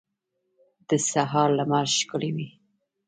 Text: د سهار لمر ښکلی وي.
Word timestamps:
د 0.87 0.89
سهار 1.11 1.49
لمر 1.57 1.85
ښکلی 1.97 2.31
وي. 2.35 2.49